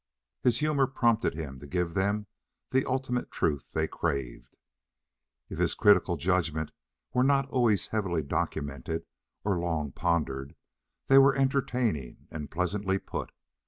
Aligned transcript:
His 0.41 0.57
humour 0.57 0.87
prompted 0.87 1.35
him 1.35 1.59
to 1.59 1.67
give 1.67 1.93
them 1.93 2.25
the 2.71 2.85
ultimate 2.87 3.29
truth 3.29 3.71
they 3.73 3.87
craved. 3.87 4.57
If 5.47 5.59
his 5.59 5.75
critical 5.75 6.17
judgments 6.17 6.73
were 7.13 7.23
not 7.23 7.47
always 7.51 7.85
heavily 7.85 8.23
documented 8.23 9.05
or 9.43 9.59
long 9.59 9.91
pondered, 9.91 10.55
they 11.05 11.19
were 11.19 11.35
entertaining 11.35 12.25
and 12.31 12.49
pleasantly 12.49 12.97
put. 12.97 13.31